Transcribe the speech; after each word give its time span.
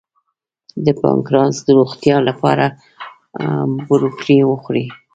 د 0.85 0.87
پانکراس 1.01 1.55
د 1.65 1.69
روغتیا 1.79 2.17
لپاره 2.29 2.65
بروکولي 3.87 4.37
وخورئ 4.45 4.85